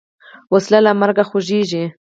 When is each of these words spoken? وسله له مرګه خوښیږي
وسله 0.53 0.79
له 0.85 0.91
مرګه 1.01 1.23
خوښیږي 1.29 1.83